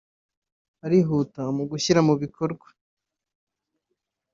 Arihuta 0.85 1.41
mu 1.57 1.63
gushyira 1.71 1.99
mu 2.07 2.13
bikorwa 2.21 2.67